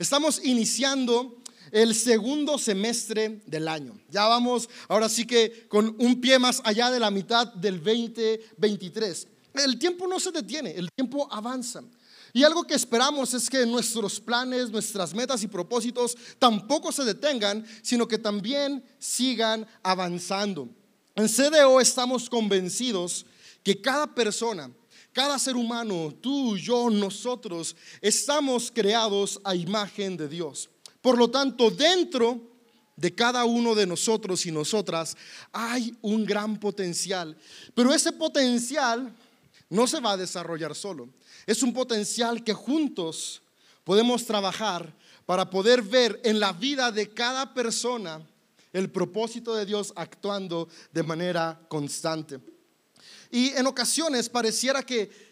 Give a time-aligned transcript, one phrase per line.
[0.00, 1.36] Estamos iniciando
[1.72, 4.00] el segundo semestre del año.
[4.08, 9.28] Ya vamos, ahora sí que con un pie más allá de la mitad del 2023.
[9.56, 11.82] El tiempo no se detiene, el tiempo avanza.
[12.32, 17.66] Y algo que esperamos es que nuestros planes, nuestras metas y propósitos tampoco se detengan,
[17.82, 20.70] sino que también sigan avanzando.
[21.14, 23.26] En CDO estamos convencidos
[23.62, 24.70] que cada persona,
[25.12, 30.70] cada ser humano, tú, yo, nosotros, estamos creados a imagen de Dios.
[31.00, 32.40] Por lo tanto, dentro
[32.96, 35.16] de cada uno de nosotros y nosotras
[35.52, 37.36] hay un gran potencial.
[37.74, 39.10] Pero ese potencial
[39.70, 41.08] no se va a desarrollar solo.
[41.46, 43.40] Es un potencial que juntos
[43.84, 48.20] podemos trabajar para poder ver en la vida de cada persona
[48.72, 52.38] el propósito de Dios actuando de manera constante.
[53.30, 55.30] Y en ocasiones pareciera que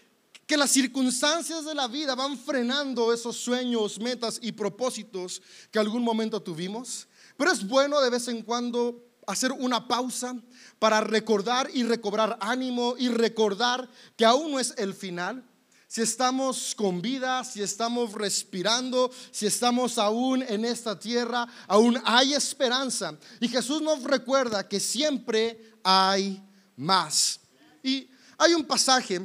[0.48, 6.02] que las circunstancias de la vida van frenando esos sueños, metas y propósitos que algún
[6.02, 7.06] momento tuvimos.
[7.36, 10.34] Pero es bueno de vez en cuando hacer una pausa
[10.78, 15.44] para recordar y recobrar ánimo y recordar que aún no es el final.
[15.86, 22.32] Si estamos con vida, si estamos respirando, si estamos aún en esta tierra, aún hay
[22.32, 23.18] esperanza.
[23.38, 26.42] Y Jesús nos recuerda que siempre hay
[26.74, 27.40] más.
[27.82, 29.20] Y hay un pasaje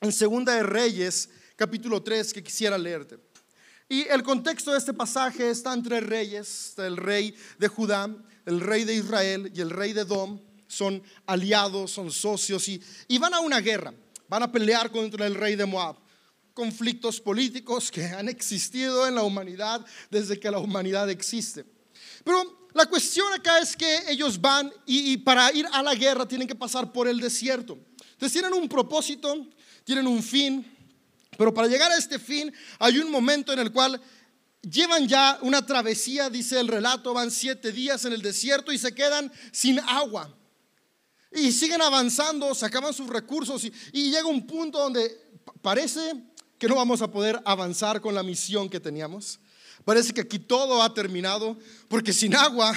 [0.00, 3.18] en Segunda de Reyes, capítulo 3, que quisiera leerte.
[3.88, 8.08] Y el contexto de este pasaje está entre reyes, el rey de Judá,
[8.46, 13.34] el rey de Israel y el rey de Dom, son aliados, son socios y van
[13.34, 13.92] a una guerra,
[14.28, 15.96] van a pelear contra el rey de Moab.
[16.54, 21.64] Conflictos políticos que han existido en la humanidad desde que la humanidad existe.
[22.24, 26.48] Pero la cuestión acá es que ellos van y, para ir a la guerra tienen
[26.48, 27.78] que pasar por el desierto.
[28.12, 29.46] Entonces tienen un propósito,
[29.84, 30.64] tienen un fin,
[31.36, 34.00] pero para llegar a este fin hay un momento en el cual
[34.62, 38.94] llevan ya una travesía, dice el relato, van siete días en el desierto y se
[38.94, 40.34] quedan sin agua.
[41.34, 45.18] Y siguen avanzando, sacaban sus recursos y llega un punto donde
[45.62, 46.00] parece
[46.58, 49.40] que no vamos a poder avanzar con la misión que teníamos.
[49.84, 51.56] Parece que aquí todo ha terminado,
[51.88, 52.74] porque sin agua,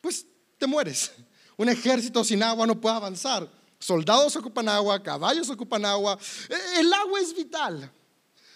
[0.00, 0.26] pues
[0.58, 1.12] te mueres.
[1.56, 3.48] Un ejército sin agua no puede avanzar.
[3.78, 6.18] Soldados ocupan agua, caballos ocupan agua.
[6.48, 7.90] E, el agua es vital.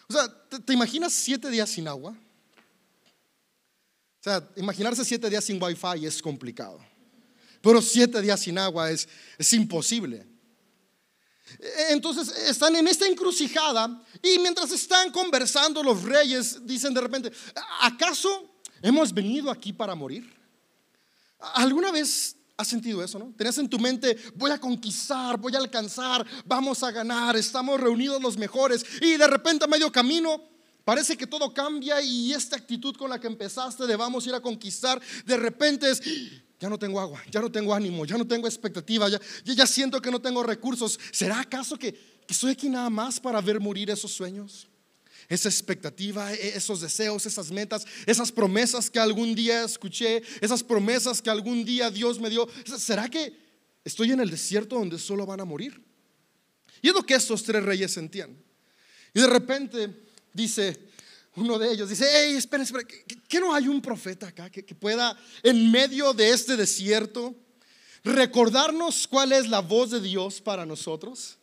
[0.09, 2.13] O sea, ¿te, imaginas siete días sin agua?
[2.13, 6.79] O sea, imaginarse siete días sin wifi es complicado.
[7.63, 10.27] Pero siete días sin agua es, es imposible.
[11.91, 17.33] Entonces están en esta encrucijada y mientras están conversando los reyes dicen de repente,
[17.81, 20.33] ¿acaso hemos venido aquí para morir?
[21.55, 23.33] ¿Alguna vez ¿Has sentido eso, no?
[23.39, 28.21] Tenías en tu mente, voy a conquistar, voy a alcanzar, vamos a ganar, estamos reunidos
[28.21, 28.85] los mejores.
[29.01, 30.43] Y de repente a medio camino
[30.85, 34.35] parece que todo cambia y esta actitud con la que empezaste de vamos a ir
[34.35, 36.03] a conquistar, de repente es,
[36.61, 40.01] ya no tengo agua, ya no tengo ánimo, ya no tengo expectativa, ya, ya siento
[40.01, 41.01] que no tengo recursos.
[41.11, 44.69] ¿Será acaso que, que estoy aquí nada más para ver morir esos sueños?
[45.29, 51.23] esa expectativa, e-, esos deseos, esas metas, esas promesas que algún día escuché, esas promesas
[51.23, 52.49] que algún día Dios me dio.
[52.65, 53.33] ¿Será que
[53.85, 55.81] estoy en el desierto donde solo van a morir?
[56.83, 58.37] Y es lo que estos tres reyes sentían.
[59.15, 60.90] Y de repente dice
[61.37, 62.85] uno de ellos, dice, hey, espera, espera,
[63.29, 67.35] ¿qué, no hay un profeta acá que, que pueda en medio de este desierto
[68.03, 71.39] recordarnos cuál es la voz de Dios para nosotros?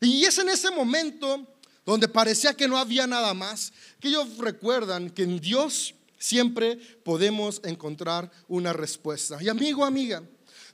[0.00, 1.46] Y es en ese momento
[1.84, 7.60] donde parecía que no había nada más, que ellos recuerdan que en Dios siempre podemos
[7.64, 9.42] encontrar una respuesta.
[9.42, 10.22] Y amigo, amiga,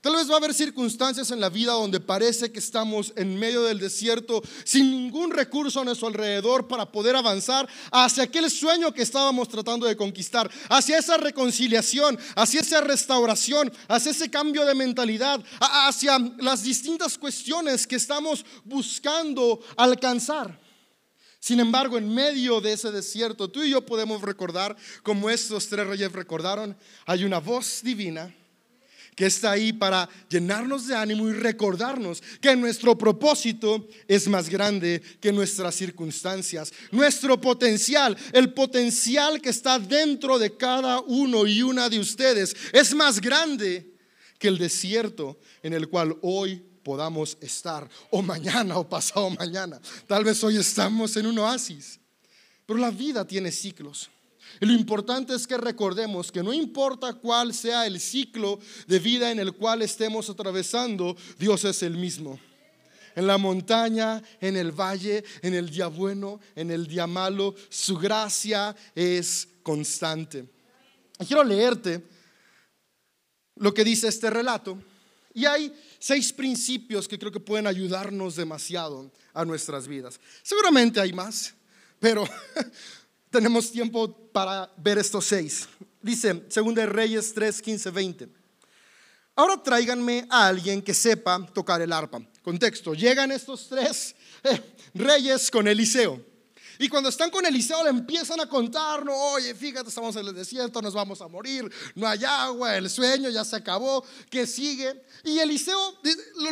[0.00, 3.62] Tal vez va a haber circunstancias en la vida donde parece que estamos en medio
[3.62, 9.02] del desierto sin ningún recurso a nuestro alrededor para poder avanzar hacia aquel sueño que
[9.02, 15.42] estábamos tratando de conquistar, hacia esa reconciliación, hacia esa restauración, hacia ese cambio de mentalidad,
[15.60, 20.60] hacia las distintas cuestiones que estamos buscando alcanzar.
[21.40, 25.86] Sin embargo, en medio de ese desierto, tú y yo podemos recordar, como estos tres
[25.86, 26.76] reyes recordaron,
[27.06, 28.34] hay una voz divina
[29.16, 35.02] que está ahí para llenarnos de ánimo y recordarnos que nuestro propósito es más grande
[35.20, 36.70] que nuestras circunstancias.
[36.92, 42.94] Nuestro potencial, el potencial que está dentro de cada uno y una de ustedes, es
[42.94, 43.90] más grande
[44.38, 49.80] que el desierto en el cual hoy podamos estar, o mañana o pasado mañana.
[50.06, 51.98] Tal vez hoy estamos en un oasis,
[52.66, 54.10] pero la vida tiene ciclos.
[54.60, 59.30] Y lo importante es que recordemos que no importa cuál sea el ciclo de vida
[59.30, 62.38] en el cual estemos atravesando, Dios es el mismo.
[63.14, 67.96] En la montaña, en el valle, en el día bueno, en el día malo, su
[67.96, 70.46] gracia es constante.
[71.26, 72.02] quiero leerte
[73.56, 74.78] lo que dice este relato.
[75.34, 80.18] Y hay seis principios que creo que pueden ayudarnos demasiado a nuestras vidas.
[80.42, 81.54] Seguramente hay más,
[82.00, 82.24] pero
[83.36, 85.68] tenemos tiempo para ver estos seis.
[86.00, 88.28] Dice, según de Reyes 3, 15, 20.
[89.34, 92.22] Ahora tráiganme a alguien que sepa tocar el arpa.
[92.42, 94.58] Contexto, llegan estos tres eh,
[94.94, 96.18] reyes con Eliseo.
[96.78, 100.34] Y cuando están con Eliseo le empiezan a contar, no, oye, fíjate, estamos en el
[100.34, 105.04] desierto, nos vamos a morir, no hay agua, el sueño ya se acabó, ¿qué sigue?
[105.24, 105.98] Y Eliseo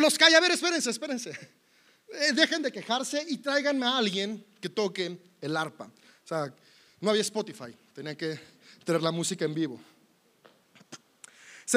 [0.00, 1.30] los calla, a ver, espérense, espérense.
[1.30, 5.86] Eh, dejen de quejarse y tráiganme a alguien que toque el arpa.
[5.86, 6.54] O sea,
[7.00, 8.38] no había Spotify, tenía que
[8.84, 9.80] tener la música en vivo.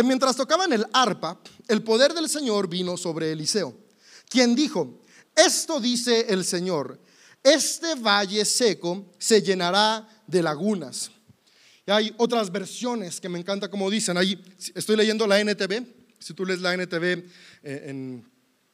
[0.03, 3.87] mientras tocaban el arpa, el poder del Señor vino sobre Eliseo
[4.29, 5.01] quien dijo,
[5.35, 6.99] esto dice el Señor,
[7.43, 11.11] este valle seco se llenará de lagunas.
[11.85, 14.17] Y hay otras versiones que me encanta como dicen.
[14.17, 14.43] Ahí
[14.75, 15.85] estoy leyendo la NTV.
[16.19, 17.23] Si tú lees la NTV eh,
[17.63, 18.29] en,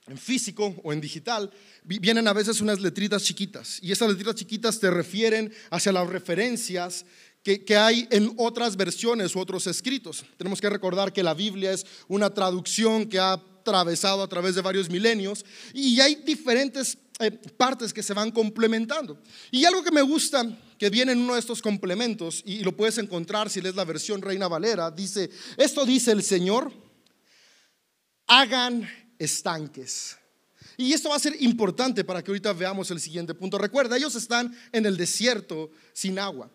[0.07, 1.51] en físico o en digital,
[1.83, 3.79] vienen a veces unas letritas chiquitas.
[3.81, 7.05] Y esas letritas chiquitas te refieren hacia las referencias
[7.41, 10.25] que, que, hay en otras versiones u otros escritos.
[10.37, 14.61] Tenemos que recordar que la Biblia es una traducción que ha atravesado a través de
[14.61, 19.19] varios milenios y hay diferentes eh, partes que se van complementando.
[19.51, 20.45] Y algo que me gusta
[20.77, 24.21] que viene en uno de estos complementos, y lo puedes encontrar si lees la versión
[24.21, 26.73] Reina Valera, dice, esto dice el Señor,
[28.27, 30.17] hagan estanques.
[30.77, 33.57] Y esto va a ser importante para que ahorita veamos el siguiente punto.
[33.57, 36.49] Recuerda, ellos están en el desierto sin agua.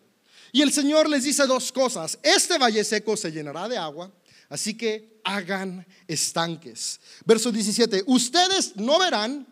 [0.51, 2.19] Y el Señor les dice dos cosas.
[2.23, 4.13] Este valle seco se llenará de agua
[4.49, 7.01] Así que hagan estanques.
[7.25, 9.47] Verso 17, ustedes no verán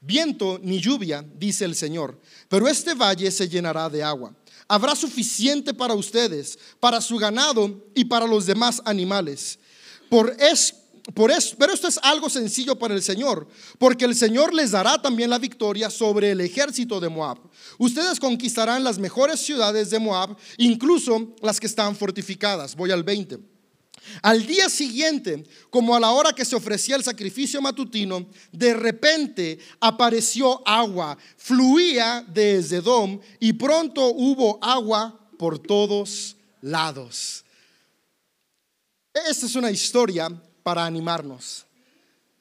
[0.00, 4.34] viento ni lluvia, dice el Señor, pero este valle se llenará de agua.
[4.66, 9.58] Habrá suficiente para ustedes, para su ganado y para los demás animales.
[10.08, 10.74] Por es,
[11.14, 15.02] por eso, pero esto es algo sencillo para el Señor, porque el Señor les dará
[15.02, 17.38] también la victoria sobre el ejército de Moab.
[17.78, 22.76] Ustedes conquistarán las mejores ciudades de Moab, incluso las que están fortificadas.
[22.76, 23.40] Voy al 20.
[24.22, 29.58] Al día siguiente, como a la hora que se ofrecía el sacrificio matutino, de repente
[29.80, 37.44] apareció agua, fluía desde Dom y pronto hubo agua por todos lados.
[39.12, 40.30] Esta es una historia
[40.62, 41.66] para animarnos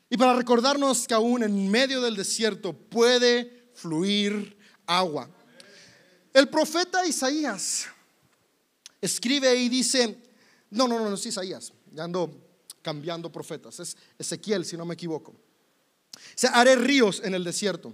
[0.09, 5.29] y para recordarnos que aún en medio del desierto puede fluir agua.
[6.33, 7.87] El profeta Isaías
[8.99, 10.21] escribe y dice,
[10.69, 11.71] no, no, no, no es Isaías.
[11.93, 12.29] Ya ando
[12.81, 13.79] cambiando profetas.
[13.79, 15.33] Es Ezequiel, si no me equivoco.
[16.35, 17.93] Se haré ríos en el desierto.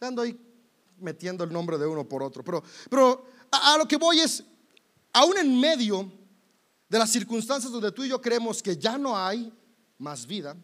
[0.00, 0.38] Ya ando ahí
[0.98, 2.44] metiendo el nombre de uno por otro.
[2.44, 4.44] Pero, pero a, a lo que voy es,
[5.12, 6.10] aún en medio
[6.92, 9.50] de las circunstancias donde tú y yo creemos que ya no hay
[9.96, 10.54] más vida,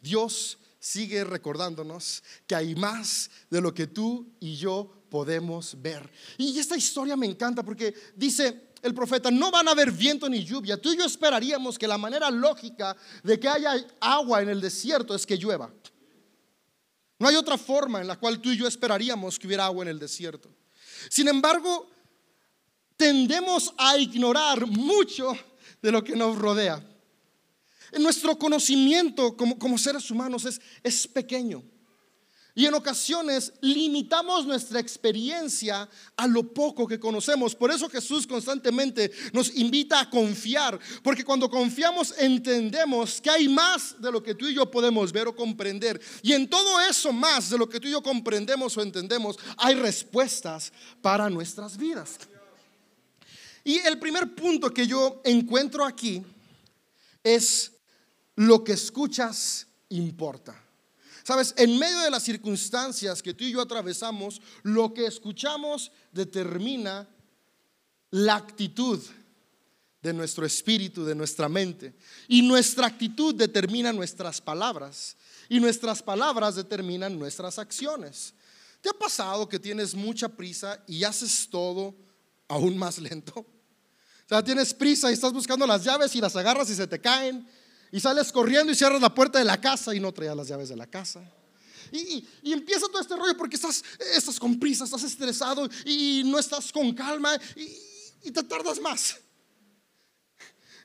[0.00, 6.10] Dios sigue recordándonos que hay más de lo que tú y yo podemos ver.
[6.38, 10.44] Y esta historia me encanta porque dice, el profeta, no van a haber viento ni
[10.44, 10.76] lluvia.
[10.76, 15.14] Tú y yo esperaríamos que la manera lógica de que haya agua en el desierto
[15.14, 15.72] es que llueva.
[17.16, 19.90] No hay otra forma en la cual tú y yo esperaríamos que hubiera agua en
[19.90, 20.50] el desierto.
[21.08, 21.93] Sin embargo,
[22.96, 25.36] tendemos a ignorar mucho
[25.82, 26.82] de lo que nos rodea.
[27.98, 31.62] Nuestro conocimiento como, como seres humanos es, es pequeño.
[32.56, 37.52] Y en ocasiones limitamos nuestra experiencia a lo poco que conocemos.
[37.52, 44.00] Por eso Jesús constantemente nos invita a confiar, porque cuando confiamos entendemos que hay más
[44.00, 46.00] de lo que tú y yo podemos ver o comprender.
[46.22, 49.74] Y en todo eso más de lo que tú y yo comprendemos o entendemos, hay
[49.74, 52.20] respuestas para nuestras vidas.
[53.64, 56.22] Y el primer punto que yo encuentro aquí
[57.22, 57.72] es
[58.36, 60.60] lo que escuchas importa.
[61.22, 67.08] Sabes, en medio de las circunstancias que tú y yo atravesamos, lo que escuchamos determina
[68.10, 69.00] la actitud
[70.02, 71.94] de nuestro espíritu, de nuestra mente.
[72.28, 75.16] Y nuestra actitud determina nuestras palabras.
[75.48, 78.34] Y nuestras palabras determinan nuestras acciones.
[78.82, 81.94] ¿Te ha pasado que tienes mucha prisa y haces todo
[82.48, 83.46] aún más lento?
[84.24, 87.00] O sea, tienes prisa y estás buscando las llaves y las agarras y se te
[87.00, 87.46] caen
[87.92, 90.68] y sales corriendo y cierras la puerta de la casa y no traías las llaves
[90.70, 91.22] de la casa.
[91.92, 96.72] Y, empieza todo este rollo porque estás, estás con prisa, estás estresado y no estás
[96.72, 99.16] con calma y, te tardas más.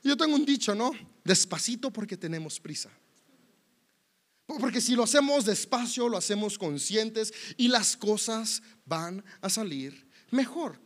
[0.04, 0.92] Yo tengo un dicho, ¿no?
[1.24, 2.90] Despacito porque tenemos prisa.
[4.46, 10.78] Porque si lo hacemos despacio, lo hacemos conscientes y las cosas van a salir mejor.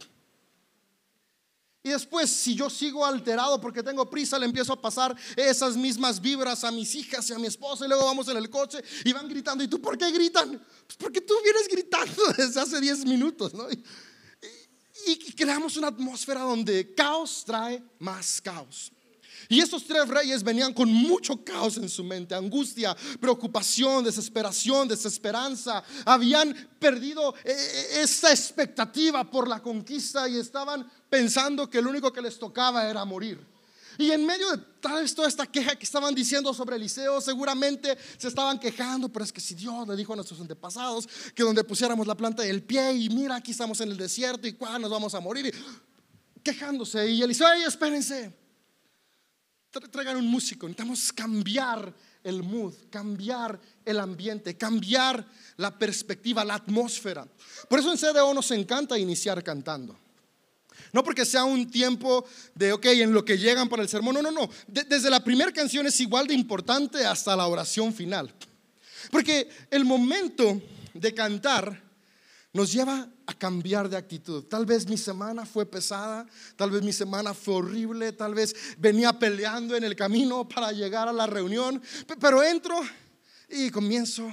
[1.87, 6.19] Y después, si yo sigo alterado porque tengo prisa, le empiezo a pasar esas mismas
[6.19, 7.85] vibras a mis hijas y a mi esposa.
[7.85, 9.63] Y luego vamos en el coche y van gritando.
[9.63, 10.49] ¿Y tú por qué gritan?
[10.87, 13.71] Pues porque tú vienes gritando desde hace 10 minutos, ¿no?
[13.71, 13.85] Y,
[15.09, 18.91] y creamos una atmósfera donde caos trae más caos.
[19.49, 25.83] Y estos tres reyes venían con mucho caos en su mente, angustia, preocupación, desesperación, desesperanza.
[26.05, 32.13] Habían perdido eh, eh, esa expectativa por la conquista y estaban pensando que lo único
[32.13, 33.55] que les tocaba era morir.
[33.97, 38.29] Y en medio de tal toda esta queja que estaban diciendo sobre Eliseo, seguramente se
[38.29, 42.07] estaban quejando, pero es que si Dios le dijo a nuestros antepasados que donde pusiéramos
[42.07, 45.15] la planta del pie y mira, aquí estamos en el desierto y cuándo nos vamos
[45.15, 45.55] a morir,
[46.43, 47.09] quejándose.
[47.09, 48.33] Y Eliseo, espérense,
[49.81, 55.27] traigan un músico, necesitamos cambiar el mood, cambiar el ambiente, cambiar
[55.57, 57.27] la perspectiva, la atmósfera.
[57.69, 59.97] Por eso en CDO nos encanta iniciar cantando.
[60.93, 64.23] No porque sea un tiempo de, ok, en lo que llegan para el sermón, no,
[64.23, 64.49] no, no.
[64.67, 68.33] desde la primera canción es igual de importante hasta la oración final.
[69.11, 70.63] Porque el momento
[70.95, 71.83] de cantar
[72.53, 74.45] nos lleva a cambiar de actitud.
[74.45, 76.27] Tal vez mi semana fue pesada,
[76.57, 81.09] tal vez mi semana fue horrible, tal vez venía peleando en el camino para llegar
[81.09, 81.83] a la reunión,
[82.21, 82.79] pero entro
[83.49, 84.31] y comienzo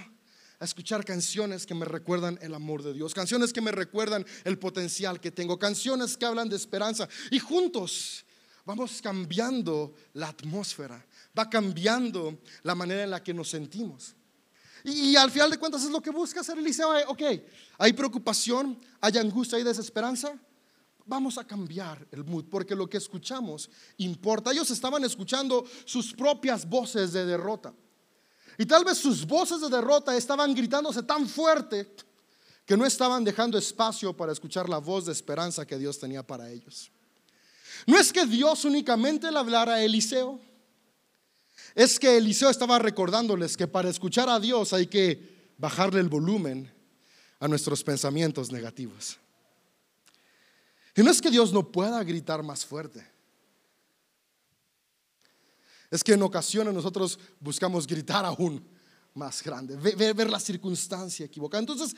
[0.60, 4.60] a escuchar canciones que me recuerdan el amor de Dios, canciones que me recuerdan el
[4.60, 8.26] potencial que tengo, canciones que hablan de esperanza y juntos
[8.66, 11.04] vamos cambiando la atmósfera,
[11.38, 14.16] va cambiando la manera en la que nos sentimos.
[14.84, 16.98] Y, al final de cuentas es lo que busca hacer Eliseo.
[16.98, 17.22] Eh, ok,
[17.78, 20.34] hay preocupación, hay angustia, hay desesperanza.
[21.06, 24.52] Vamos a cambiar el mood porque lo que escuchamos importa.
[24.52, 27.74] Ellos estaban escuchando sus propias voces de derrota.
[28.58, 31.96] Y tal vez sus voces de derrota estaban gritándose tan fuerte
[32.66, 36.50] que no estaban dejando espacio para escuchar la voz de esperanza que Dios tenía para
[36.50, 36.92] ellos.
[37.88, 40.40] No es que Dios únicamente le hablara a Eliseo
[41.76, 46.72] es que Eliseo estaba recordándoles que para escuchar a Dios hay que bajarle el volumen
[47.40, 49.18] a nuestros pensamientos negativos.
[50.96, 53.06] Y no es que Dios no pueda gritar más fuerte.
[55.90, 58.66] Es que en ocasiones nosotros buscamos gritar aún
[59.14, 61.60] más grande, ver, la circunstancia equivocada.
[61.60, 61.96] Entonces,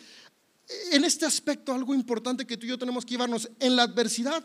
[0.92, 4.44] en este aspecto, algo importante que tú y yo tenemos que llevarnos en la adversidad,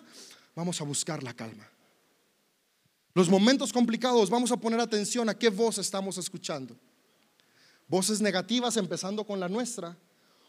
[0.54, 1.66] vamos a buscar la calma.
[3.18, 6.76] Los momentos complicados, vamos a poner atención a qué voz estamos escuchando.
[7.88, 9.98] Voces negativas empezando con la nuestra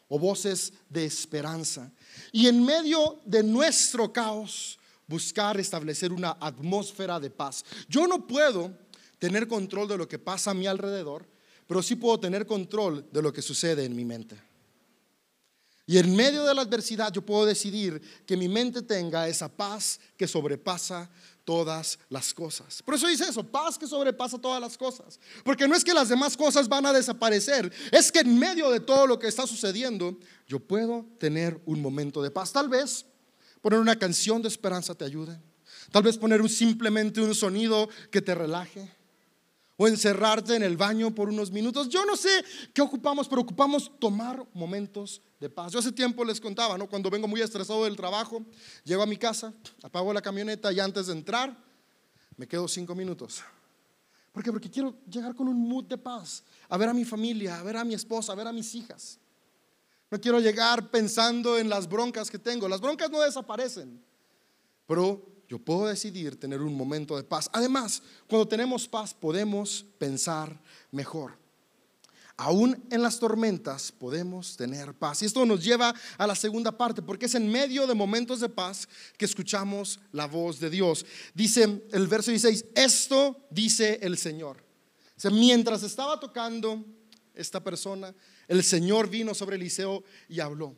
[0.07, 1.91] o voces de esperanza.
[2.31, 7.65] Y en medio de nuestro caos, buscar establecer una atmósfera de paz.
[7.87, 8.71] Yo no puedo
[9.17, 11.25] tener control de lo que pasa a mi alrededor,
[11.65, 14.39] pero sí puedo tener control de lo que sucede en mi mente.
[15.87, 19.99] Y en medio de la adversidad yo puedo decidir que mi mente tenga esa paz
[20.15, 21.09] que sobrepasa
[21.49, 22.83] todas las cosas.
[22.83, 25.19] Por eso dice eso, paz que sobrepasa todas las cosas.
[25.43, 28.79] Porque no es que las demás cosas van a desaparecer, es que en medio de
[28.79, 30.15] todo lo que está sucediendo,
[30.47, 32.51] yo puedo tener un momento de paz.
[32.51, 33.03] Tal vez
[33.61, 35.41] poner una canción de esperanza te ayude.
[35.91, 38.98] Tal vez poner un, simplemente un sonido que te relaje
[39.81, 41.87] o encerrarte en el baño por unos minutos.
[41.87, 42.43] Yo no sé
[42.73, 45.71] qué ocupamos, pero ocupamos tomar momentos de paz.
[45.71, 46.89] Yo hace tiempo les contaba, ¿no?
[46.89, 48.45] Cuando vengo muy estresado del trabajo,
[48.83, 51.57] llego a mi casa, apago la camioneta y antes de entrar
[52.35, 53.41] me quedo cinco minutos.
[54.33, 54.43] ¿Por?
[54.43, 57.77] Porque quiero llegar con un mood de paz, a ver a mi familia, a ver
[57.77, 59.17] a mi esposa, a ver a mis hijas.
[60.11, 62.67] No quiero llegar pensando en las broncas que tengo.
[62.67, 64.03] Las broncas no desaparecen,
[64.85, 67.49] pero yo puedo decidir tener un momento de paz.
[67.51, 70.55] Además, cuando tenemos paz podemos pensar
[70.91, 71.37] mejor.
[72.37, 75.21] Aún en las tormentas podemos tener paz.
[75.21, 78.47] Y esto nos lleva a la segunda parte, porque es en medio de momentos de
[78.47, 78.87] paz
[79.17, 81.05] que escuchamos la voz de Dios.
[81.33, 84.63] Dice el verso 16, esto dice el Señor.
[85.31, 86.85] mientras estaba tocando
[87.33, 88.13] esta persona,
[88.47, 90.75] el Señor vino sobre Eliseo y habló.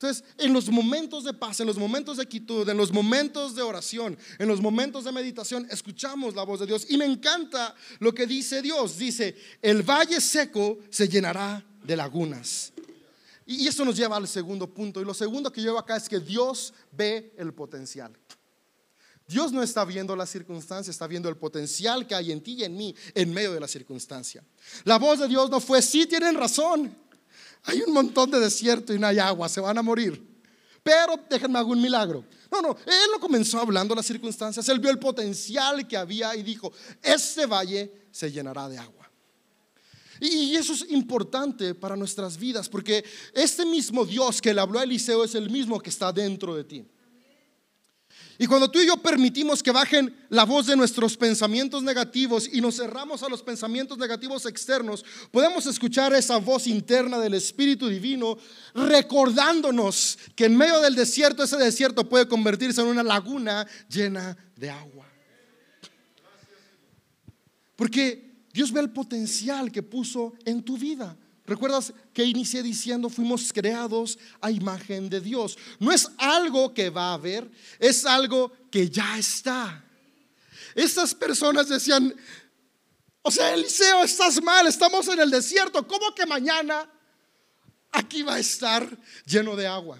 [0.00, 3.60] Entonces, en los momentos de paz, en los momentos de quietud, en los momentos de
[3.60, 6.86] oración, en los momentos de meditación, escuchamos la voz de Dios.
[6.88, 8.96] Y me encanta lo que dice Dios.
[8.96, 12.72] Dice, el valle seco se llenará de lagunas.
[13.44, 15.02] Y eso nos lleva al segundo punto.
[15.02, 18.16] Y lo segundo que llevo acá es que Dios ve el potencial.
[19.28, 22.64] Dios no está viendo la circunstancia, está viendo el potencial que hay en ti y
[22.64, 24.42] en mí en medio de la circunstancia.
[24.84, 26.96] La voz de Dios no fue, sí tienen razón,
[27.64, 30.26] hay un montón de desierto y no hay agua, se van a morir.
[30.82, 32.24] Pero déjenme hago un milagro.
[32.50, 36.42] No, no, él no comenzó hablando las circunstancias, él vio el potencial que había y
[36.42, 39.10] dijo, este valle se llenará de agua.
[40.20, 44.82] Y eso es importante para nuestras vidas, porque este mismo Dios que le habló a
[44.82, 46.84] Eliseo es el mismo que está dentro de ti.
[48.40, 52.62] Y cuando tú y yo permitimos que bajen la voz de nuestros pensamientos negativos y
[52.62, 58.38] nos cerramos a los pensamientos negativos externos, podemos escuchar esa voz interna del Espíritu Divino
[58.74, 64.70] recordándonos que en medio del desierto, ese desierto puede convertirse en una laguna llena de
[64.70, 65.06] agua.
[67.76, 71.14] Porque Dios ve el potencial que puso en tu vida.
[71.50, 75.58] ¿Recuerdas que inicié diciendo fuimos creados a imagen de Dios?
[75.80, 79.84] No es algo que va a haber, es algo que ya está.
[80.76, 82.14] Estas personas decían,
[83.22, 86.88] o sea, Eliseo, estás mal, estamos en el desierto, ¿cómo que mañana
[87.90, 88.88] aquí va a estar
[89.26, 89.98] lleno de agua?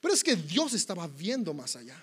[0.00, 2.02] Pero es que Dios estaba viendo más allá.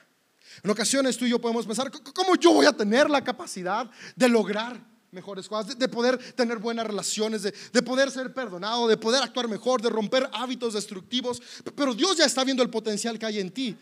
[0.62, 4.30] En ocasiones tú y yo podemos pensar, ¿cómo yo voy a tener la capacidad de
[4.30, 9.22] lograr mejores cosas, de, poder tener buenas relaciones, de, de, poder ser perdonado, de poder
[9.22, 11.42] actuar mejor, de romper hábitos destructivos.
[11.76, 13.76] Pero Dios ya está viendo el potencial que hay en ti.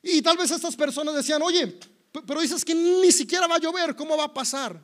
[0.00, 1.78] Y tal vez estas personas decían, oye,
[2.26, 4.80] pero dices que ni siquiera va a llover, ¿cómo va a pasar?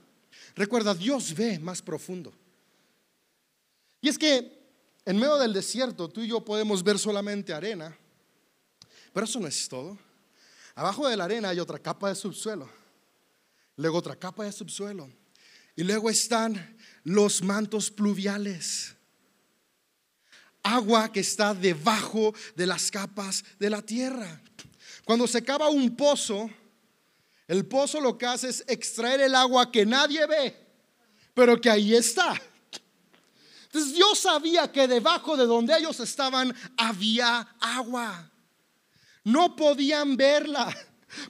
[0.57, 2.33] Recuerda, Dios ve más profundo.
[4.01, 4.61] Y es que
[5.05, 7.97] en medio del desierto tú y yo podemos ver solamente arena,
[9.13, 9.97] pero eso no es todo.
[10.75, 12.69] Abajo de la arena hay otra capa de subsuelo,
[13.77, 15.09] luego otra capa de subsuelo
[15.77, 18.95] y luego están los mantos pluviales.
[20.63, 24.41] Agua que está debajo de las capas de la tierra.
[25.05, 26.49] Cuando se cava un pozo,
[27.47, 30.57] el pozo lo que hace es extraer el agua que nadie ve,
[31.35, 32.41] pero que ahí está.
[33.65, 38.31] Entonces Dios sabía que debajo de donde ellos estaban había agua.
[39.25, 40.75] No podían verla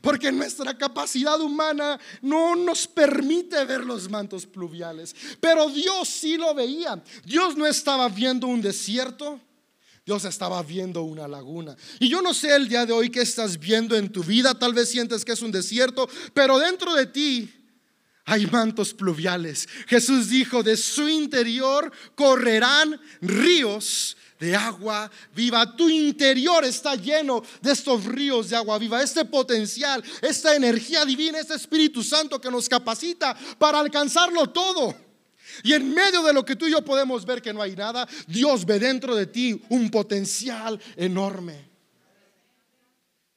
[0.00, 5.14] porque nuestra capacidad humana no nos permite ver los mantos pluviales.
[5.40, 7.02] Pero Dios sí lo veía.
[7.24, 9.40] Dios no estaba viendo un desierto.
[10.06, 11.76] Dios estaba viendo una laguna.
[11.98, 14.58] Y yo no sé el día de hoy qué estás viendo en tu vida.
[14.58, 16.08] Tal vez sientes que es un desierto.
[16.34, 17.50] Pero dentro de ti
[18.26, 19.68] hay mantos pluviales.
[19.86, 25.76] Jesús dijo, de su interior correrán ríos de agua viva.
[25.76, 31.38] Tu interior está lleno de estos ríos de agua viva, este potencial, esta energía divina,
[31.38, 34.94] este Espíritu Santo que nos capacita para alcanzarlo todo.
[35.62, 38.08] Y en medio de lo que tú y yo podemos ver que no hay nada,
[38.26, 41.70] Dios ve dentro de ti un potencial enorme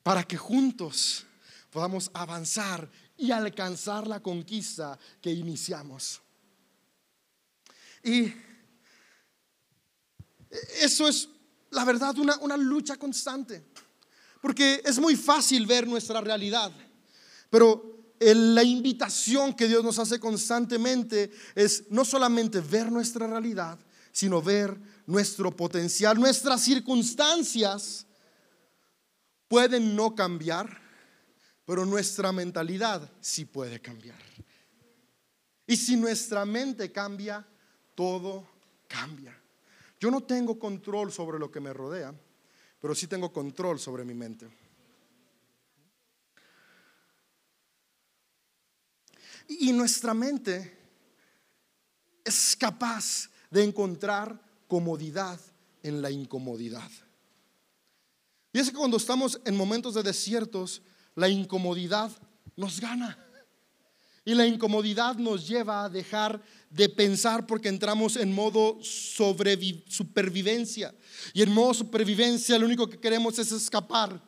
[0.01, 1.25] para que juntos
[1.69, 6.21] podamos avanzar y alcanzar la conquista que iniciamos.
[8.03, 8.31] Y
[10.81, 11.29] eso es,
[11.71, 13.63] la verdad, una, una lucha constante.
[14.41, 16.71] Porque es muy fácil ver nuestra realidad.
[17.49, 23.77] Pero la invitación que Dios nos hace constantemente es no solamente ver nuestra realidad,
[24.11, 26.19] sino ver nuestro potencial.
[26.19, 28.05] Nuestras circunstancias
[29.47, 30.81] pueden no cambiar,
[31.65, 34.17] pero nuestra mentalidad sí puede cambiar.
[35.67, 37.45] Y si nuestra mente cambia,
[37.93, 38.47] todo
[38.87, 39.39] cambia.
[39.99, 42.13] Yo no tengo control sobre lo que me rodea,
[42.79, 44.47] pero sí tengo control sobre mi mente.
[49.47, 50.77] Y nuestra mente
[52.23, 55.39] es capaz de encontrar comodidad
[55.81, 56.89] en la incomodidad.
[58.51, 60.81] Y es que cuando estamos en momentos de desiertos,
[61.15, 62.11] la incomodidad
[62.55, 63.17] nos gana.
[64.25, 70.93] Y la incomodidad nos lleva a dejar de pensar porque entramos en modo supervivencia.
[71.33, 74.21] Y en modo supervivencia lo único que queremos es escapar.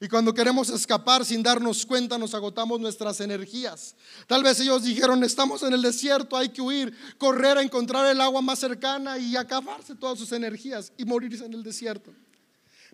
[0.00, 3.94] Y cuando queremos escapar sin darnos cuenta nos agotamos nuestras energías.
[4.26, 8.20] Tal vez ellos dijeron, estamos en el desierto, hay que huir, correr a encontrar el
[8.20, 12.12] agua más cercana y acabarse todas sus energías y morirse en el desierto.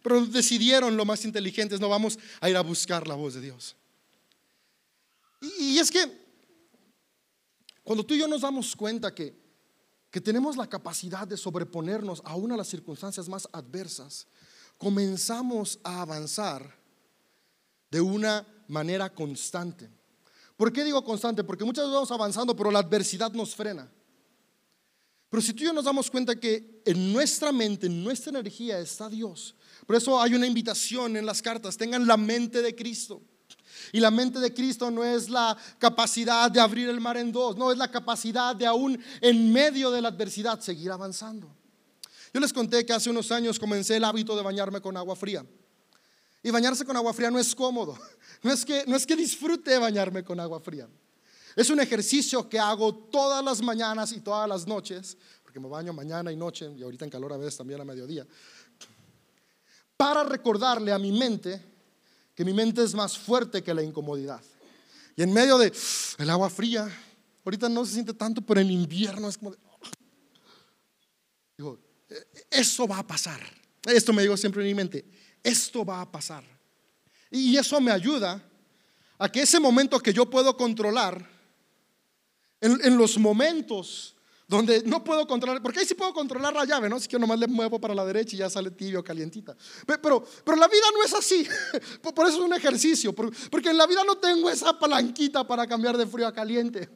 [0.02, 3.76] Pero decidieron lo más inteligentes, no vamos a ir a buscar la voz de Dios.
[5.59, 6.29] Y es que
[7.90, 9.37] cuando tú y yo nos damos cuenta que,
[10.12, 14.29] que tenemos la capacidad de sobreponernos a una de las circunstancias más adversas,
[14.79, 16.72] comenzamos a avanzar
[17.90, 19.90] de una manera constante.
[20.57, 21.42] ¿Por qué digo constante?
[21.42, 23.90] Porque muchas veces vamos avanzando, pero la adversidad nos frena.
[25.29, 28.79] Pero si tú y yo nos damos cuenta que en nuestra mente, en nuestra energía
[28.79, 29.57] está Dios.
[29.85, 33.20] Por eso hay una invitación en las cartas, tengan la mente de Cristo.
[33.92, 37.56] Y la mente de Cristo no es la capacidad de abrir el mar en dos,
[37.56, 41.54] no es la capacidad de aún en medio de la adversidad seguir avanzando.
[42.32, 45.44] Yo les conté que hace unos años comencé el hábito de bañarme con agua fría.
[46.42, 47.98] Y bañarse con agua fría no es cómodo,
[48.42, 50.88] no es que, no es que disfrute bañarme con agua fría.
[51.56, 55.92] Es un ejercicio que hago todas las mañanas y todas las noches, porque me baño
[55.92, 58.26] mañana y noche, y ahorita en calor a veces también a mediodía,
[59.96, 61.69] para recordarle a mi mente
[62.40, 64.40] que mi mente es más fuerte que la incomodidad.
[65.14, 65.70] Y en medio de
[66.16, 66.90] el agua fría,
[67.44, 69.59] ahorita no se siente tanto, pero en invierno es como de,
[71.59, 71.79] digo,
[72.50, 73.38] eso va a pasar.
[73.85, 75.05] Esto me digo siempre en mi mente,
[75.42, 76.42] esto va a pasar.
[77.31, 78.42] Y eso me ayuda
[79.18, 81.29] a que ese momento que yo puedo controlar,
[82.62, 84.16] en, los momentos
[84.50, 86.96] donde no puedo controlar, porque ahí sí puedo controlar la llave, ¿no?
[86.96, 89.56] Así que nomás le muevo para la derecha y ya sale tibio, calientita.
[89.86, 91.46] Pero, pero la vida no es así.
[92.02, 95.96] Por eso es un ejercicio, porque en la vida no tengo esa palanquita para cambiar
[95.96, 96.90] de frío a caliente.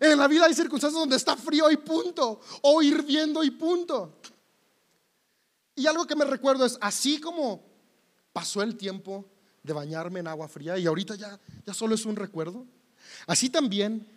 [0.00, 4.18] En la vida hay circunstancias donde está frío y punto, o hirviendo y punto.
[5.76, 7.62] Y algo que me recuerdo es, así como
[8.32, 9.24] pasó el tiempo
[9.62, 12.66] de bañarme en agua fría y ahorita ya, ya solo es un recuerdo,
[13.28, 14.13] así también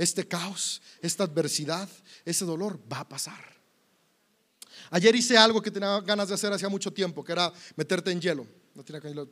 [0.00, 1.88] este caos, esta adversidad,
[2.24, 3.44] ese dolor va a pasar.
[4.90, 8.20] Ayer hice algo que tenía ganas de hacer hacía mucho tiempo, que era meterte en
[8.20, 8.46] hielo.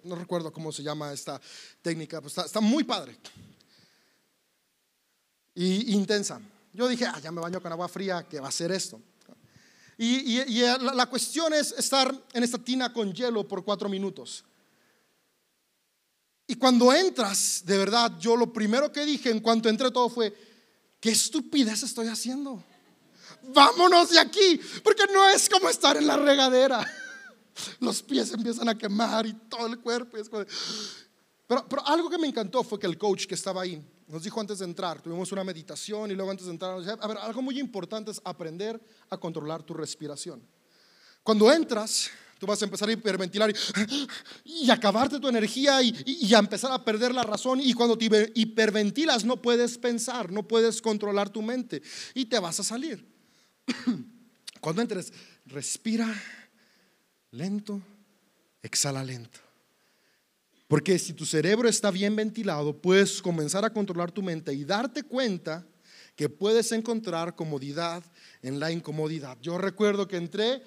[0.04, 1.40] No, recuerdo cómo se llama esta
[1.80, 3.16] técnica, pero está, muy padre.
[5.54, 6.38] Y intensa.
[6.74, 9.00] Yo dije, ah, ya me baño con agua fría, ¿qué va a ser esto?
[9.96, 14.44] Y, la, cuestión es estar en esta tina con hielo por cuatro minutos.
[16.46, 20.47] Y cuando entras, de verdad, yo lo primero que dije en cuanto entré todo fue,
[21.00, 22.62] ¿qué estupidez estoy haciendo?
[23.42, 26.86] Vámonos de aquí, porque no es como estar en la regadera.
[27.80, 30.16] Los pies empiezan a quemar y todo el cuerpo.
[31.46, 34.40] Pero, pero algo que me encantó fue que el coach que estaba ahí nos dijo
[34.40, 37.18] antes de entrar, tuvimos una meditación y luego antes de entrar, nos dijo, a ver,
[37.18, 38.80] algo muy importante es aprender
[39.10, 40.42] a controlar tu respiración.
[41.22, 43.52] Cuando entras, tú vas a empezar a hiperventilar
[44.44, 47.60] y, acabarte tu energía y, y, a empezar a perder la razón.
[47.60, 51.82] Y cuando te hiperventilas no puedes pensar, no puedes controlar tu mente
[52.14, 53.06] y te vas a salir.
[54.60, 55.12] Cuando entres,
[55.46, 56.12] respira
[57.30, 57.80] lento,
[58.62, 59.40] exhala lento.
[60.66, 65.02] Porque si tu cerebro está bien ventilado, puedes comenzar a controlar tu mente y darte
[65.02, 65.66] cuenta
[66.14, 68.04] que puedes encontrar comodidad
[68.42, 69.38] en la incomodidad.
[69.40, 70.62] Yo recuerdo que entré,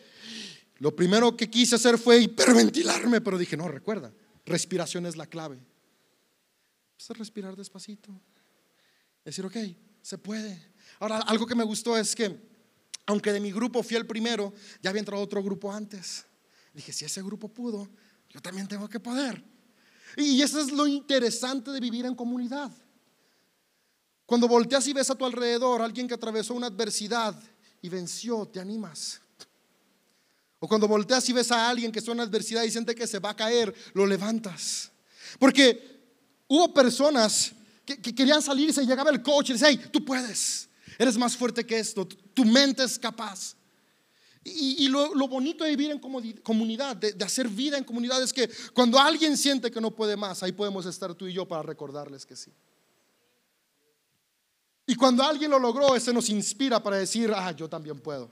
[0.81, 4.11] lo primero que quise hacer fue hiperventilarme, pero dije, no, recuerda,
[4.47, 5.59] respiración es la clave.
[7.07, 8.09] A respirar despacito.
[9.23, 9.57] Decir, ok,
[10.01, 10.71] se puede.
[10.99, 12.35] Ahora, algo que me gustó es que,
[13.05, 16.25] aunque de mi grupo fui el primero, ya había entrado otro grupo antes.
[16.73, 17.87] Dije, si ese grupo pudo,
[18.27, 19.43] yo también tengo que poder.
[20.17, 22.71] Y eso es lo interesante de vivir en comunidad.
[24.25, 27.39] Cuando volteas y ves a tu alrededor alguien que atravesó una adversidad
[27.83, 29.20] y venció, te animas.
[30.63, 33.17] O cuando volteas y ves a alguien que está en adversidad y siente que se
[33.17, 34.91] va a caer, lo levantas.
[35.39, 36.00] Porque
[36.47, 37.52] hubo personas
[37.84, 40.69] que, querían salir y llegaba el coach y decía, hey, tú puedes,
[41.00, 43.56] eres más fuerte que esto, tu mente es capaz.
[44.43, 46.00] Y, lo, bonito de vivir en
[46.43, 50.43] comunidad, de, hacer vida en comunidad, es que cuando alguien siente que no puede más,
[50.43, 52.52] ahí podemos estar tú y yo para recordarles que sí.
[54.86, 58.32] Y cuando alguien lo logró, ese nos inspira para decir, ah, yo también puedo.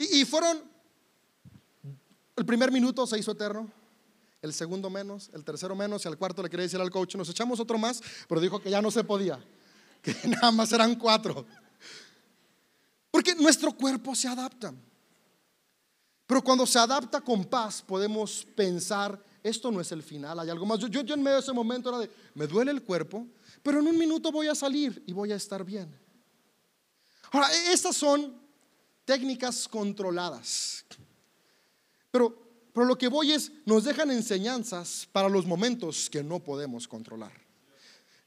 [0.00, 0.62] Y, fueron,
[2.36, 3.68] el primer minuto se hizo eterno,
[4.40, 7.28] el segundo menos, el tercero menos, y al cuarto le quería decir al coach, nos
[7.28, 9.44] echamos otro más, pero dijo que ya no se podía,
[10.02, 11.44] que nada más eran cuatro.
[13.10, 14.72] Porque nuestro cuerpo se adapta.
[16.28, 20.64] Pero cuando se adapta con paz, podemos pensar, esto no es el final, hay algo
[20.64, 20.78] más.
[20.78, 23.26] Yo, en medio de ese momento era de, me duele el cuerpo,
[23.64, 25.92] pero en un minuto voy a salir y voy a estar bien.
[27.32, 28.47] Ahora, e, estas son
[29.08, 30.84] técnicas controladas.
[32.10, 32.36] Pero,
[32.74, 37.32] pero lo que voy es, nos dejan enseñanzas para los momentos que no podemos controlar.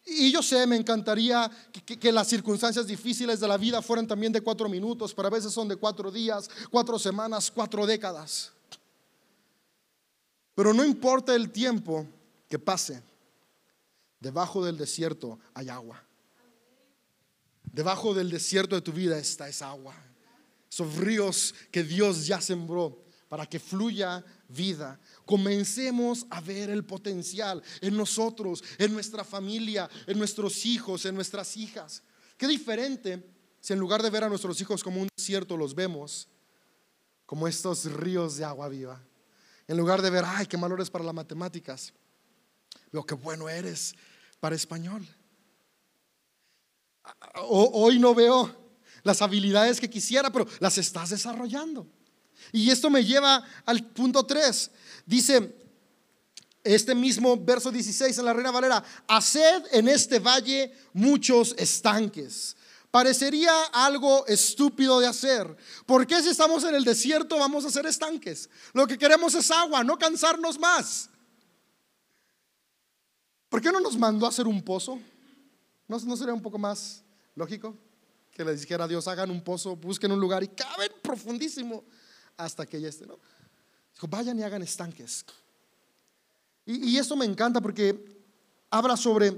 [0.04, 1.52] Y yo sé, me encantaría
[1.86, 5.54] que, las circunstancias difíciles de la vida fueran también de cuatro minutos, pero a veces
[5.54, 8.52] son de cuatro días, cuatro semanas, cuatro décadas.
[10.56, 12.08] Pero no importa el tiempo
[12.50, 13.04] que pase,
[14.20, 16.04] debajo del desierto hay agua.
[17.72, 19.94] Debajo del desierto de tu vida está esa agua.
[20.72, 25.00] Esos ríos que Dios ya sembró para que fluya vida.
[25.26, 31.58] Comencemos a ver el potencial en nosotros, en nuestra familia, en nuestros hijos, en nuestras
[31.58, 32.04] hijas.
[32.38, 33.22] Qué diferente
[33.60, 36.28] si en lugar de ver a nuestros hijos como un desierto, los vemos
[37.26, 39.02] como estos ríos de agua viva.
[39.68, 41.94] En lugar de ver, ay, qué malo eres para las matemáticas,
[42.92, 43.94] veo qué bueno eres
[44.40, 45.08] para español.
[47.48, 48.61] Hoy no veo
[49.04, 51.88] las habilidades que quisiera, pero las estás desarrollando.
[52.52, 54.72] Y esto me lleva al punto 3.
[55.06, 55.56] Dice
[56.64, 62.56] este mismo verso 16 en la Reina Valera, haced en este valle muchos estanques.
[62.92, 65.56] Parecería algo estúpido de hacer.
[65.86, 68.50] ¿Por qué si estamos en el desierto vamos a hacer estanques?
[68.74, 71.10] Lo que queremos es agua, no cansarnos más.
[73.48, 75.00] ¿Por qué no nos mandó a hacer un pozo?
[75.88, 77.02] ¿No, ¿No sería un poco más
[77.36, 77.76] lógico?
[78.32, 81.84] Que les dijera a Dios, hagan un pozo, busquen un lugar y caben profundísimo
[82.38, 83.20] hasta que ya esté, ¿no?
[83.94, 85.26] Dijo, vayan y hagan estanques.
[86.66, 88.22] Y, y esto me encanta porque
[88.70, 89.38] habla sobre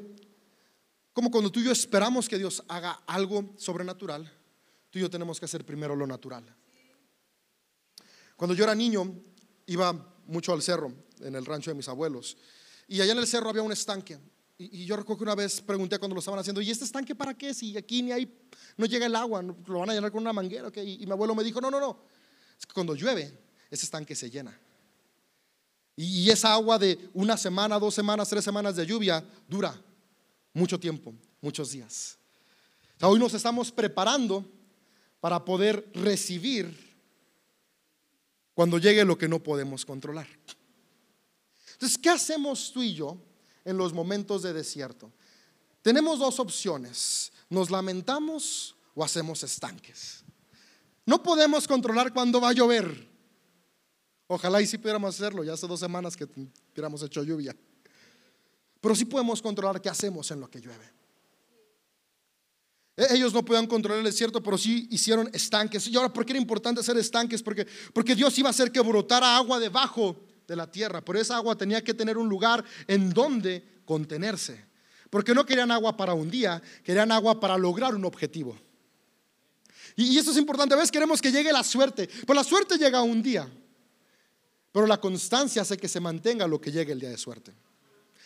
[1.11, 4.31] cómo cuando tú y yo esperamos que Dios haga algo sobrenatural,
[4.89, 6.43] tú y yo tenemos que hacer primero lo natural.
[8.35, 9.21] Cuando yo era niño,
[9.67, 9.93] iba
[10.27, 12.37] mucho al cerro, en el rancho de mis abuelos,
[12.87, 14.19] y allá en el cerro había un estanque.
[14.57, 17.33] Y, yo recuerdo que una vez pregunté cuando lo estaban haciendo, ¿y este estanque para
[17.33, 17.53] qué?
[17.53, 18.31] Si aquí ni hay,
[18.77, 20.71] no llega el agua, lo van a llenar con una manguera.
[20.75, 21.99] Y, mi abuelo me dijo, no, no, no,
[22.57, 23.37] es que cuando llueve,
[23.69, 24.57] ese estanque se llena.
[25.95, 29.79] Y, y esa agua de una semana, dos semanas, tres semanas de lluvia dura
[30.53, 32.17] mucho tiempo, muchos días.
[33.01, 34.45] hoy nos estamos preparando
[35.19, 36.93] para poder recibir
[38.53, 40.27] cuando llegue lo que no podemos controlar.
[41.73, 43.17] Entonces, ¿qué hacemos tú y yo
[43.65, 45.11] en los momentos de desierto?
[45.81, 47.31] Tenemos dos opciones.
[47.49, 50.23] Nos lamentamos o hacemos estanques.
[51.05, 53.09] No podemos controlar cuándo va a llover.
[54.27, 55.43] Ojalá y si pudiéramos hacerlo.
[55.43, 57.55] Ya hace dos semanas que hubiéramos hecho lluvia.
[58.79, 60.91] Pero sí podemos controlar qué hacemos en lo que llueve.
[62.95, 65.87] E-, ellos no podían controlar el desierto, pero sí hicieron estanques.
[65.87, 67.43] Y ahora, ¿por qué era importante hacer estanques?
[67.43, 70.15] Porque, porque Dios iba a hacer que brotara agua debajo
[70.47, 71.01] de la tierra.
[71.01, 74.65] Pero esa agua tenía que tener un lugar en donde contenerse.
[75.09, 78.57] Porque no querían agua para un día, querían agua para lograr un objetivo.
[79.95, 80.73] Y, eso es importante.
[80.73, 83.47] A veces queremos que llegue la suerte, pero la suerte llega un día.
[84.71, 87.53] Pero la constancia hace que se mantenga lo que llegue el día de suerte.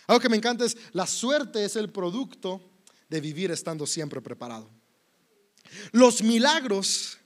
[0.07, 2.61] Algo que me encanta es, la suerte es el producto
[3.09, 4.69] de vivir estando siempre preparado.
[5.91, 7.17] Los milagros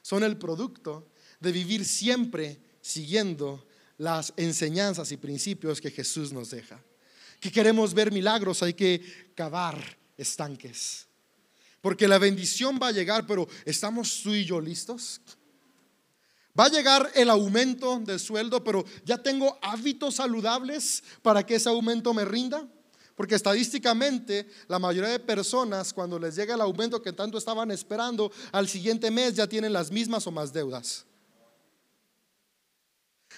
[0.00, 1.10] son el producto
[1.40, 3.66] de vivir siempre siguiendo
[4.00, 6.82] las enseñanzas y principios que Jesús nos deja.
[7.38, 9.02] Que queremos ver milagros, hay que
[9.34, 9.76] cavar
[10.16, 11.06] estanques.
[11.82, 15.20] Porque la bendición va a llegar, pero ¿estamos tú y yo listos?
[16.58, 21.68] Va a llegar el aumento del sueldo, pero ya tengo hábitos saludables para que ese
[21.68, 22.66] aumento me rinda.
[23.14, 28.32] Porque estadísticamente la mayoría de personas cuando les llega el aumento que tanto estaban esperando,
[28.50, 31.04] al siguiente mes ya tienen las mismas o más deudas.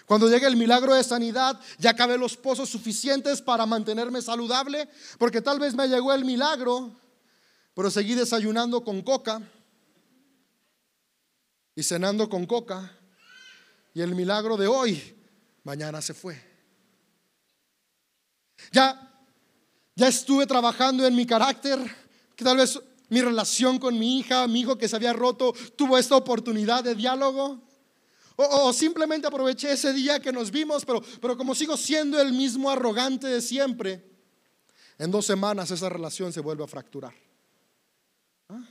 [0.06, 4.88] Cuando llega el milagro de sanidad, ya cabe los pozos suficientes para mantenerme saludable,
[5.18, 6.92] porque tal vez me llegó el milagro,
[7.74, 9.40] pero seguí desayunando con coca
[11.74, 12.90] y cenando con coca,
[13.94, 15.16] y el milagro de hoy,
[15.64, 16.42] mañana se fue.
[18.70, 19.12] Ya
[19.94, 21.78] ya estuve trabajando en mi carácter,
[22.34, 25.98] que tal vez mi relación con mi hija, mi hijo que se había roto, tuvo
[25.98, 27.60] esta oportunidad de diálogo.
[28.36, 32.70] O, simplemente aproveché ese día que nos vimos, pero, pero como sigo siendo el mismo
[32.70, 34.04] arrogante de siempre,
[34.98, 37.14] en dos semanas esa relación se vuelve a fracturar.
[38.48, 38.64] ¿Ah?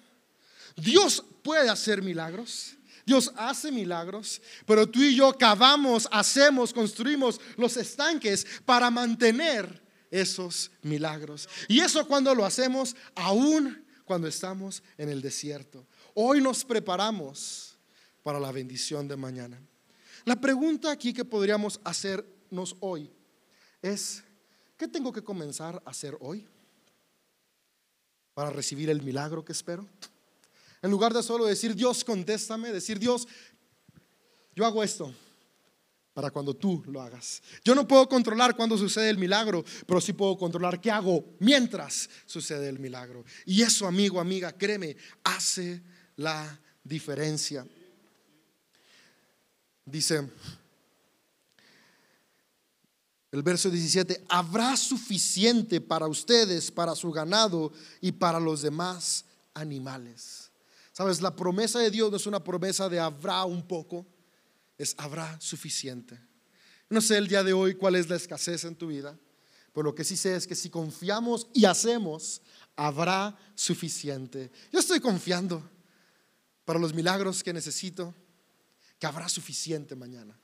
[0.75, 2.77] Dios puede hacer milagros.
[3.05, 10.71] Dios hace milagros, pero tú y yo cavamos, hacemos, construimos los estanques para mantener esos
[10.83, 11.49] milagros.
[11.67, 15.87] Y eso cuando lo hacemos, aún cuando estamos en el desierto.
[16.13, 17.70] Hoy nos preparamos
[18.23, 19.59] para la bendición de mañana.
[20.25, 23.09] La pregunta aquí que podríamos hacernos hoy
[23.81, 24.23] es,
[24.77, 26.47] ¿qué tengo que comenzar a hacer hoy
[28.33, 29.87] para recibir el milagro que espero?
[30.81, 33.27] En lugar de solo decir, Dios, contéstame, decir, Dios,
[34.55, 35.13] yo hago esto,
[36.13, 37.41] para cuando tú lo hagas.
[37.63, 42.09] Yo no puedo controlar cuando sucede el milagro, pero sí puedo controlar qué hago mientras
[42.25, 43.23] sucede el milagro.
[43.45, 45.81] Y eso, amigo, amiga, créeme, hace
[46.17, 47.65] la diferencia.
[49.85, 50.29] Dice
[53.31, 60.51] el verso 17, habrá suficiente para ustedes, para su ganado y para los demás animales.
[60.91, 64.05] Sabes, la promesa de Dios no es una promesa de habrá un poco
[64.77, 66.19] es habrá suficiente.
[66.89, 69.17] No sé el día de hoy cuál es la escasez en tu vida,
[69.73, 72.41] pero lo que sí sé es que si confiamos y hacemos,
[72.75, 74.51] habrá suficiente.
[74.73, 75.69] Yo estoy confiando
[76.65, 78.13] para los milagros que necesito,
[79.01, 80.39] que habrá suficiente mañana.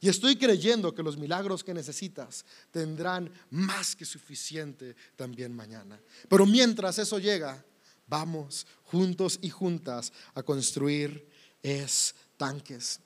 [0.00, 6.00] Y estoy creyendo que los milagros que necesitas tendrán más que suficiente también mañana.
[6.28, 7.64] Pero mientras eso llega,
[8.08, 11.30] vamos juntos y juntas a construir
[11.62, 12.98] estanques.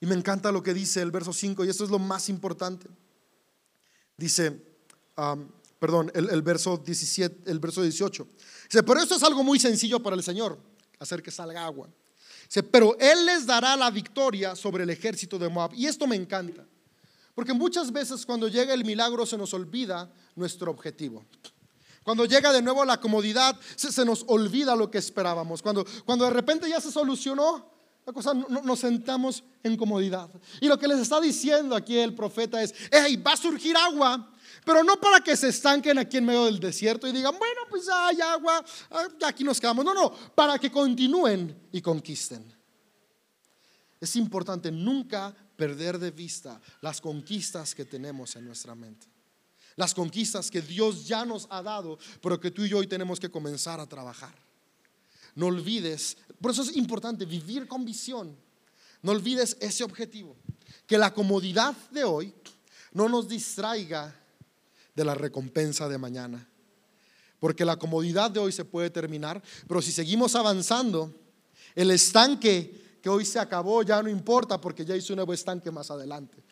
[0.00, 2.88] Y me encanta lo que dice el verso 5, y esto es lo más importante.
[4.16, 4.78] Dice,
[5.78, 8.28] perdón, el, verso 17, el verso 18.
[8.70, 10.58] Dice, pero esto es algo muy sencillo para el Señor,
[10.98, 11.90] hacer que salga agua.
[12.70, 15.74] Pero Él les dará la victoria sobre el ejército de Moab.
[15.74, 16.64] Y esto me encanta,
[17.34, 21.24] Porque muchas veces cuando llega el milagro se nos olvida nuestro objetivo.
[22.02, 25.60] Cuando llega de nuevo la comodidad, se, nos olvida lo que esperábamos.
[25.60, 27.68] Cuando, cuando de repente ya se solucionó,
[28.06, 30.30] la cosa nos sentamos en comodidad.
[30.60, 34.30] Y lo que les está diciendo aquí el profeta es, hey, va a surgir agua,
[34.66, 37.88] pero no para que se estanquen aquí en medio del desierto y digan, bueno, pues
[37.88, 39.84] hay agua, ah, aquí nos quedamos.
[39.84, 42.52] No, no, para que continúen y conquisten.
[44.00, 49.06] Es importante nunca perder de vista las conquistas que tenemos en nuestra mente
[49.76, 53.20] las conquistas que Dios ya nos ha dado, pero que tú y yo hoy tenemos
[53.20, 54.34] que comenzar a trabajar.
[55.34, 58.34] No olvides, por eso es importante vivir con visión.
[59.02, 60.34] No olvides ese objetivo,
[60.86, 62.34] que la comodidad de hoy
[62.92, 64.18] no nos distraiga
[64.96, 66.48] de la recompensa de mañana.
[67.38, 71.14] Porque la comodidad de hoy se puede terminar, pero si seguimos avanzando,
[71.74, 75.70] el estanque que hoy se acabó ya no importa porque ya hice un nuevo estanque
[75.70, 76.42] más adelante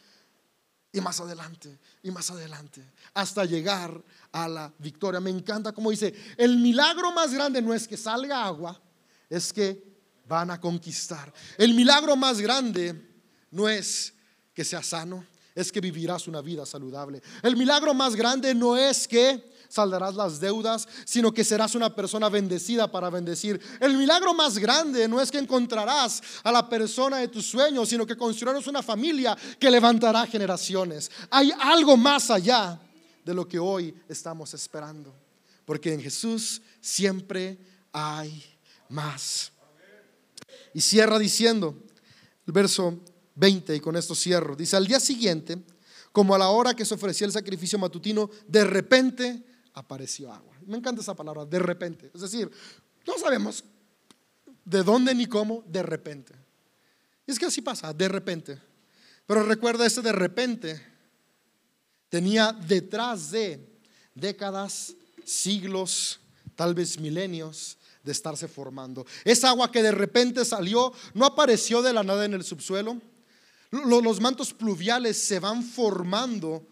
[0.92, 5.20] y más adelante y más adelante hasta llegar a la victoria.
[5.20, 8.80] Me encanta como dice, el milagro más grande no es que salga agua,
[9.28, 9.82] es que
[10.28, 11.32] van a conquistar.
[11.56, 12.94] El milagro más grande
[13.50, 14.12] no es
[14.52, 17.22] que sea sano, es que vivirás una vida saludable.
[17.42, 22.28] El milagro más grande no es que saldarás las deudas, sino que serás una persona
[22.28, 23.60] bendecida para bendecir.
[23.80, 28.06] El milagro más grande no es que encontrarás a la persona de tus sueños, sino
[28.06, 31.10] que construirás una familia que levantará generaciones.
[31.30, 32.80] Hay algo más allá
[33.24, 35.14] de lo que hoy estamos esperando,
[35.64, 37.58] porque en Jesús siempre
[37.92, 38.44] hay
[38.88, 39.52] más.
[40.72, 41.76] Y cierra diciendo,
[42.46, 42.98] el verso
[43.34, 45.58] 20, y con esto cierro, dice, al día siguiente,
[46.12, 49.42] como a la hora que se ofrecía el sacrificio matutino, de repente
[49.74, 50.56] apareció agua.
[50.66, 52.10] Me encanta esa palabra, de repente.
[52.14, 52.50] Es decir,
[53.06, 53.64] no sabemos
[54.64, 56.32] de dónde ni cómo, de repente.
[57.26, 58.58] Y es que así pasa, de repente.
[59.26, 60.80] Pero recuerda, ese de repente
[62.08, 63.66] tenía detrás de
[64.14, 64.94] décadas,
[65.24, 66.20] siglos,
[66.54, 69.06] tal vez milenios de estarse formando.
[69.24, 73.00] Esa agua que de repente salió no apareció de la nada en el subsuelo.
[73.84, 76.66] Los mantos pluviales se van formando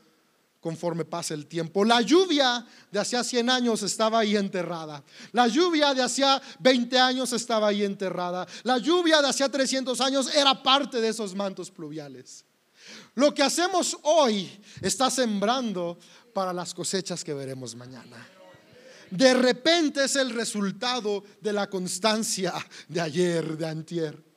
[0.60, 1.84] conforme pasa el tiempo.
[1.84, 5.02] La lluvia de hacía 100 años estaba ahí enterrada.
[5.32, 8.46] La lluvia de hacía 20 años estaba ahí enterrada.
[8.62, 12.44] La lluvia de hacía 300 años era parte de esos mantos pluviales.
[13.16, 14.48] Lo que hacemos hoy
[14.80, 15.98] está sembrando
[16.32, 18.24] para las cosechas que veremos mañana.
[19.10, 22.54] De repente es el resultado de la constancia
[22.88, 24.31] de ayer, de antier.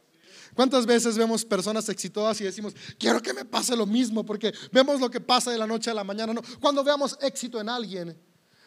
[0.56, 4.26] ¿Cuántas veces vemos personas exitosas y decimos, quiero que me pase lo mismo?
[4.26, 6.34] Porque vemos lo que pasa de la noche a la mañana.
[6.34, 8.18] No, cuando veamos éxito en alguien,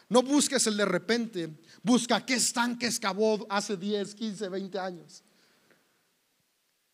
[0.07, 1.49] no busques el de repente,
[1.81, 5.23] busca qué estanque excavó hace 10, 15, 20 años.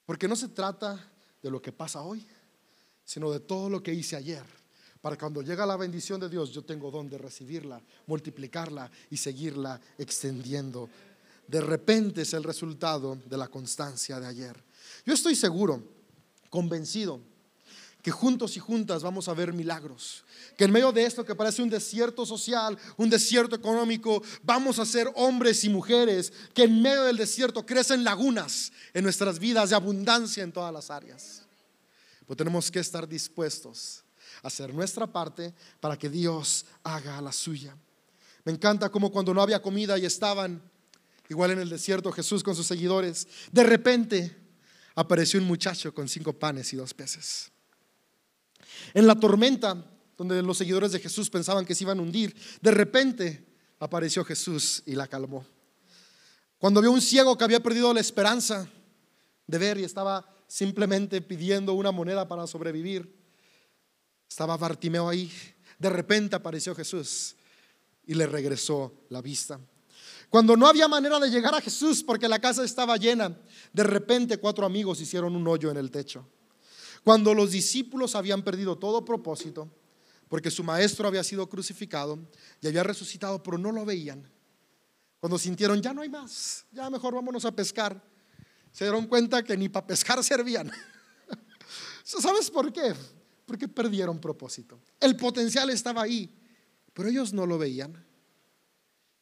[0.05, 2.25] Porque no se trata de lo que pasa hoy,
[3.03, 4.43] sino de todo lo que hice ayer.
[5.01, 10.89] Para cuando llega la bendición de Dios, yo tengo donde recibirla, multiplicarla y seguirla extendiendo.
[11.47, 14.63] De repente es el resultado de la constancia de ayer.
[15.05, 15.83] Yo estoy seguro,
[16.49, 17.21] convencido,
[18.05, 20.23] que juntos y juntas vamos a ver milagros.
[20.55, 24.85] Que en medio de esto que parece un desierto social, un desierto económico, vamos a
[24.85, 29.75] ser hombres y mujeres que en medio del desierto crecen lagunas en nuestras vidas de
[29.75, 31.41] abundancia en todas las áreas.
[32.27, 34.03] Pero tenemos que estar dispuestos
[34.43, 37.75] a hacer nuestra parte para que Dios haga la suya.
[38.43, 40.61] Me encanta como cuando no había comida y estaban
[41.27, 44.44] igual en el desierto Jesús con sus seguidores, de repente
[44.95, 47.51] apareció un muchacho con cinco panes y dos peces.
[48.93, 49.85] En la tormenta,
[50.17, 53.45] donde los seguidores de Jesús pensaban que se iban a hundir, de repente
[53.79, 55.45] apareció Jesús y la calmó.
[56.57, 58.67] Cuando vio un ciego que había perdido la esperanza
[59.45, 63.13] de ver y estaba simplemente pidiendo una moneda para sobrevivir,
[64.27, 65.31] estaba Bartimeo ahí.
[65.77, 67.35] De repente apareció Jesús
[68.05, 69.59] y le regresó la vista.
[70.29, 73.37] Cuando no había manera de llegar a Jesús porque la casa estaba llena,
[73.73, 76.27] de repente cuatro amigos hicieron un hoyo en el techo.
[77.03, 79.69] Cuando los discípulos habían perdido todo propósito,
[80.27, 82.19] porque su maestro había sido crucificado
[82.61, 84.29] y había resucitado, pero no lo veían.
[85.19, 88.03] Cuando sintieron, ya no hay más, ya mejor vámonos a pescar,
[88.71, 90.71] se dieron cuenta que ni para pescar servían.
[92.03, 92.93] ¿Sabes por qué?
[93.45, 94.79] Porque perdieron propósito.
[94.99, 96.29] El potencial estaba ahí,
[96.93, 98.05] pero ellos no lo veían.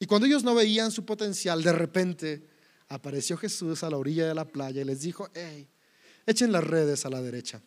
[0.04, 2.46] Y cuando ellos no veían su potencial, de repente
[2.90, 5.66] apareció Jesús a la orilla de la playa y les dijo, hey,
[6.26, 7.62] echen las redes a la derecha.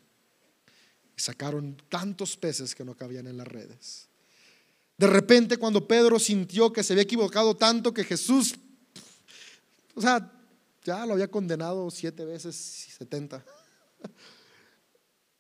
[1.17, 4.11] Y sacaron tantos peces que no cabían en las redes.
[4.99, 8.55] De repente cuando Pedro sintió que se había equivocado tanto que Jesús,
[9.95, 10.31] o sea,
[10.85, 13.43] ya lo había condenado siete veces, setenta.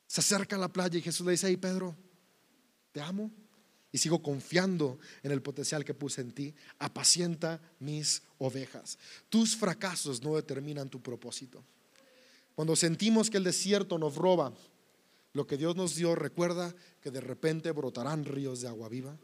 [0.07, 1.94] Se acerca a la playa y Jesús le dice, hey Pedro,
[2.92, 3.30] te amo
[3.93, 6.55] y sigo confiando en el potencial que puse en ti.
[6.78, 8.99] Apacienta mis ovejas.
[9.28, 11.64] Tus fracasos no determinan tu propósito.
[12.55, 14.53] Cuando sentimos que el desierto nos roba
[15.32, 19.18] lo que Dios nos dio, recuerda que de repente brotarán ríos de agua viva